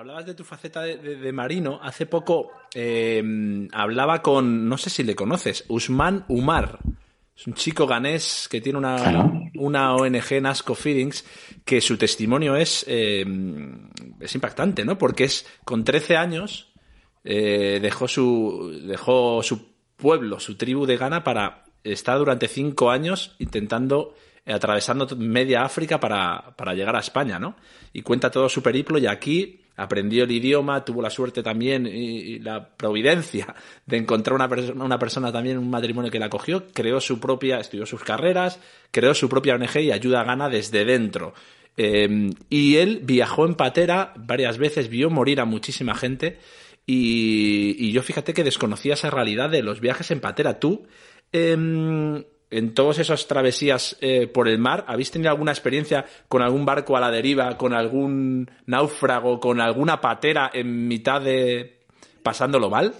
[0.00, 1.78] Hablabas de tu faceta de, marino.
[1.82, 3.22] Hace poco eh,
[3.70, 6.78] hablaba con, no sé si le conoces, Usman Umar.
[7.36, 11.22] Es un chico ganés que tiene una, una ONG, Nasco Feedings,
[11.66, 13.26] que su testimonio es, eh,
[14.18, 14.96] es impactante, ¿no?
[14.96, 16.72] Porque es con 13 años
[17.22, 23.36] eh, dejó, su, dejó su pueblo, su tribu de Ghana para estar durante 5 años
[23.38, 24.14] intentando
[24.46, 27.56] atravesando media África para, para, llegar a España, ¿no?
[27.92, 32.38] Y cuenta todo su periplo y aquí aprendió el idioma, tuvo la suerte también y,
[32.40, 33.54] la providencia
[33.86, 37.58] de encontrar una, persona, una persona también, un matrimonio que la acogió, creó su propia,
[37.58, 41.32] estudió sus carreras, creó su propia ONG y ayuda a Ghana desde dentro.
[41.78, 46.38] Em, y él viajó en patera varias veces, vio morir a muchísima gente
[46.84, 50.60] y, y yo fíjate que desconocía esa realidad de los viajes en patera.
[50.60, 50.86] Tú,
[51.32, 56.64] eh, en todas esas travesías eh, por el mar, ¿habéis tenido alguna experiencia con algún
[56.64, 61.84] barco a la deriva, con algún náufrago, con alguna patera en mitad de
[62.22, 62.92] pasándolo mal?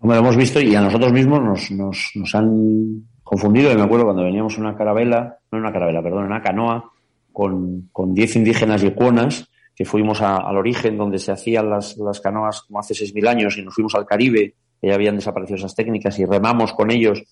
[0.00, 3.70] Como lo hemos visto y a nosotros mismos nos, nos, han confundido.
[3.70, 6.42] Y me acuerdo cuando veníamos en una carabela, no en una carabela, perdón, en una
[6.42, 6.90] canoa,
[7.32, 12.20] con, con diez indígenas y cuonas, que fuimos al origen donde se hacían las, las
[12.20, 15.56] canoas como hace seis mil años y nos fuimos al Caribe, que ya habían desaparecido
[15.56, 17.22] esas técnicas y remamos con ellos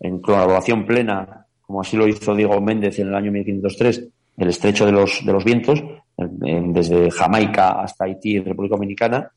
[0.00, 4.86] en colaboración plena, como así lo hizo Diego Méndez en el año 1503, el estrecho
[4.86, 5.82] de los, de los vientos,
[6.16, 9.30] desde Jamaica hasta Haití República Dominicana.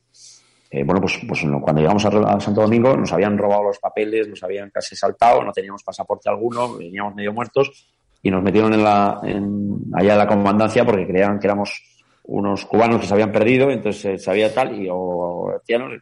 [0.70, 4.42] Eh, bueno, pues, pues cuando llegamos a, Santo Domingo nos habían robado los papeles, nos
[4.42, 7.88] habían casi saltado, no teníamos pasaporte alguno, veníamos medio muertos
[8.22, 11.82] y nos metieron en la, en, allá en la comandancia porque creían que éramos
[12.24, 15.92] unos cubanos que se habían perdido, entonces sabía tal y o, haitianos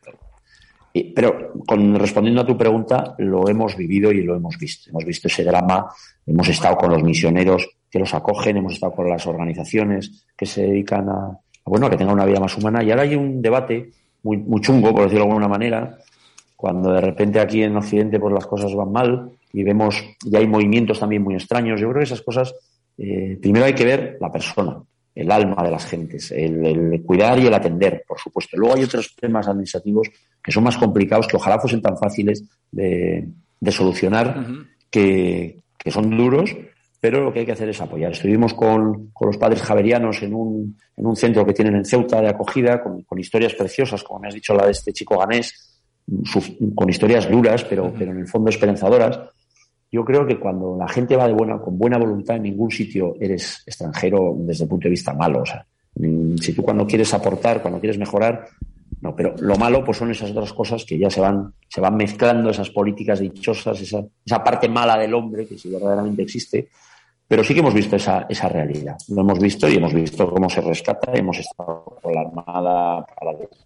[1.14, 4.90] pero con, respondiendo a tu pregunta, lo hemos vivido y lo hemos visto.
[4.90, 5.88] Hemos visto ese drama,
[6.26, 10.62] hemos estado con los misioneros que los acogen, hemos estado con las organizaciones que se
[10.62, 12.82] dedican a, bueno, a que tengan una vida más humana.
[12.82, 13.90] Y ahora hay un debate
[14.22, 15.98] muy, muy chungo, por decirlo de alguna manera,
[16.56, 20.46] cuando de repente aquí en Occidente pues las cosas van mal y vemos, ya hay
[20.46, 21.80] movimientos también muy extraños.
[21.80, 22.54] Yo creo que esas cosas,
[22.96, 24.82] eh, primero hay que ver la persona
[25.18, 28.56] el alma de las gentes, el, cuidar y el atender, por supuesto.
[28.56, 30.08] Luego hay otros temas administrativos
[30.40, 33.28] que son más complicados, que ojalá fuesen tan fáciles de,
[33.72, 34.46] solucionar,
[34.88, 36.56] que, son duros,
[37.00, 38.12] pero lo que hay que hacer es apoyar.
[38.12, 42.28] Estuvimos con, los padres javerianos en un, en un, centro que tienen en Ceuta de
[42.28, 45.80] acogida, con, historias preciosas, como me has dicho la de este chico ganés,
[46.76, 49.18] con historias duras, pero, pero en el fondo esperanzadoras
[49.90, 53.14] yo creo que cuando la gente va de buena, con buena voluntad, en ningún sitio
[53.20, 55.42] eres extranjero desde el punto de vista malo.
[55.42, 55.66] O sea,
[56.40, 58.46] si tú cuando quieres aportar, cuando quieres mejorar,
[59.00, 61.96] no, pero lo malo pues son esas otras cosas que ya se van, se van
[61.96, 66.68] mezclando, esas políticas dichosas, esa, esa parte mala del hombre que si verdaderamente existe.
[67.26, 68.96] Pero sí que hemos visto esa, esa realidad.
[69.08, 71.12] Lo hemos visto y hemos visto cómo se rescata.
[71.12, 73.06] Hemos estado con la Armada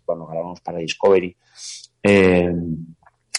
[0.04, 1.36] cuando grabamos para Discovery.
[2.02, 2.52] Eh,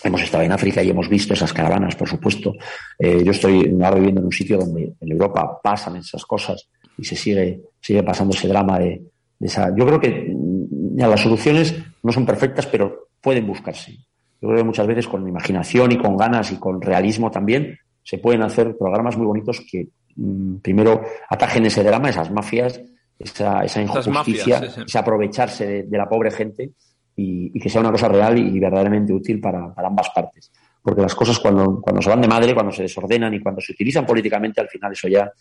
[0.04, 2.54] Hemos estado en África y hemos visto esas caravanas, por supuesto.
[3.00, 6.68] Eh, yo estoy ahora viviendo en un sitio donde en Europa pasan esas cosas
[6.98, 9.02] y se sigue, sigue pasando ese drama de,
[9.40, 9.74] esa.
[9.76, 13.94] Yo creo que mm, las soluciones no son perfectas, pero pueden buscarse.
[14.42, 18.18] Yo creo que muchas veces con imaginación y con ganas y con realismo también se
[18.18, 22.82] pueden hacer programas muy bonitos que mm, primero atajen ese drama, esas mafias,
[23.18, 26.72] esa, esa injusticia, ese aprovecharse de la pobre gente
[27.16, 30.52] y, que sea una cosa real y, verdaderamente útil para, ambas partes.
[30.82, 33.72] Porque las cosas cuando, cuando se van de madre, cuando se desordenan y cuando se
[33.72, 35.32] utilizan políticamente, al final eso ya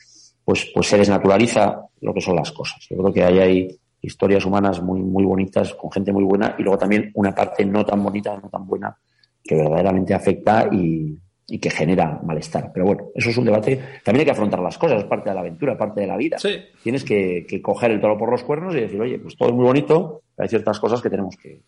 [0.44, 2.86] pues, pues se desnaturaliza lo que son las cosas.
[2.88, 6.62] Yo creo que ahí hay historias humanas muy, muy bonitas, con gente muy buena, y
[6.62, 8.96] luego también una parte no tan bonita, no tan buena,
[9.42, 11.16] que verdaderamente afecta y,
[11.52, 12.70] y que genera malestar.
[12.72, 13.76] Pero bueno, eso es un debate.
[14.02, 16.38] También hay que afrontar las cosas, es parte de la aventura, parte de la vida.
[16.82, 19.66] Tienes que, coger el toro por los cuernos y decir, oye, pues todo es muy
[19.66, 21.60] bonito, pero hay ciertas cosas que tenemos que,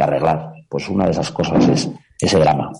[0.00, 0.54] arreglar.
[0.68, 1.88] Pues una de esas cosas es
[2.20, 2.72] ese drama.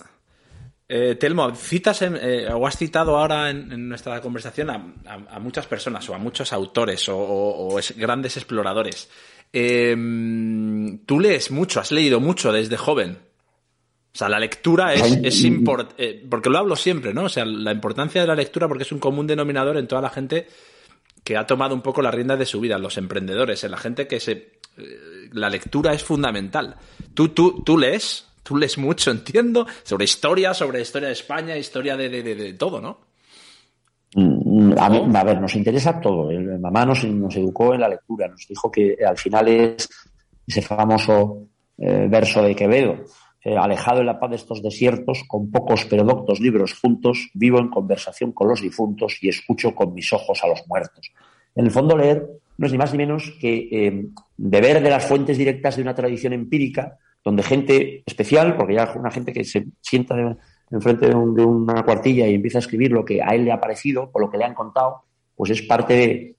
[0.89, 6.13] Eh, Telmo, citas eh, o has citado ahora en, nuestra conversación a, muchas personas o
[6.13, 9.09] a muchos autores o, grandes exploradores.
[9.53, 9.95] Eh,
[11.05, 13.28] tú lees mucho, has leído mucho desde joven.
[14.11, 17.25] O sea, la lectura es, es importante, eh, porque lo hablo siempre, ¿no?
[17.25, 20.09] O sea, la importancia de la lectura porque es un común denominador en toda la
[20.09, 20.47] gente
[21.23, 24.07] que ha tomado un poco la rienda de su vida, los emprendedores, en la gente
[24.07, 24.31] que se...
[24.77, 26.75] Eh, la lectura es fundamental.
[27.13, 31.95] Tú, tú, tú lees, tú lees mucho, entiendo, sobre historia, sobre historia de España, historia
[31.95, 33.01] de, de, todo, ¿no?
[34.15, 34.87] Mm, a,
[35.19, 36.31] a, ver, nos interesa todo.
[36.59, 39.87] mamá nos, nos, educó en la lectura, nos dijo que al final es
[40.47, 41.47] ese famoso
[41.77, 43.05] eh, verso de Quevedo,
[43.43, 47.59] eh, alejado en la paz de estos desiertos, con pocos pero doctos libros juntos, vivo
[47.59, 51.11] en conversación con los difuntos y escucho con mis ojos a los muertos.
[51.55, 52.27] En el fondo, leer
[52.57, 54.05] no es ni más ni menos que eh,
[54.35, 59.11] beber de las fuentes directas de una tradición empírica, donde gente especial, porque ya una
[59.11, 60.37] gente que se sienta
[60.69, 64.09] enfrente de, una cuartilla y empieza a escribir lo que a él le ha parecido
[64.11, 65.03] o lo que le han contado,
[65.35, 66.35] pues es parte de,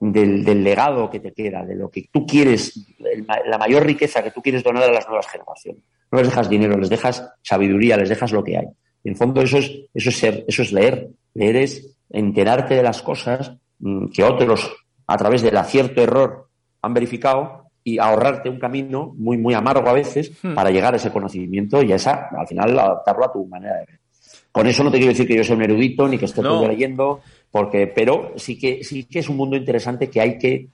[0.00, 2.86] del, legado que te queda, de lo que tú quieres,
[3.46, 5.82] la mayor riqueza que tú quieres donar a las nuevas generaciones.
[6.12, 8.66] No les dejas dinero, les dejas sabiduría, les dejas lo que hay.
[9.04, 11.08] En fondo eso es, eso es ser, eso es leer.
[11.34, 14.70] Leer es enterarte de las cosas mm, que otros,
[15.06, 16.48] a través del acierto error,
[16.82, 20.54] han verificado y ahorrarte un camino muy, muy amargo a veces hmm.
[20.54, 23.86] para llegar a ese conocimiento y a esa, al final, adaptarlo a tu manera de
[23.86, 24.00] ver.
[24.52, 26.68] Con eso no te quiero decir que yo sea un erudito ni que esté todo
[26.68, 27.20] leyendo,
[27.50, 30.68] porque, pero sí que, sí que es un mundo interesante que hay que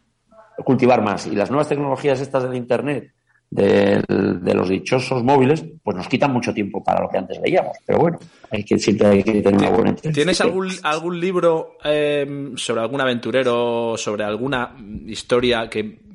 [0.64, 1.26] cultivar más.
[1.28, 3.12] Y las nuevas tecnologías estas del Internet,
[3.50, 7.76] de, los dichosos móviles, pues nos quitan mucho tiempo para lo que antes leíamos.
[7.86, 8.18] Pero bueno,
[8.50, 13.00] hay que, siempre hay que tener una buena ¿Tienes algún, algún libro eh, sobre algún
[13.00, 14.74] aventurero, sobre alguna
[15.06, 16.08] historia que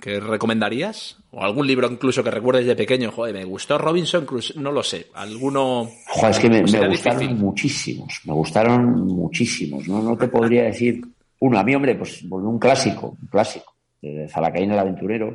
[0.00, 1.16] que recomendarías?
[1.30, 3.10] ¿O algún libro incluso que recuerdes de pequeño?
[3.10, 5.06] Joder, me gustó Robinson Crusoe, no lo sé.
[5.14, 5.88] ¿Alguno...?
[6.08, 10.02] Joder, es que me, gustaron muchísimos, me gustaron muchísimos, ¿no?
[10.02, 11.00] No te podría decir
[11.40, 11.58] uno.
[11.58, 13.74] A mí, hombre, pues un clásico, un clásico.
[14.00, 15.34] De Zalacaín el aventurero,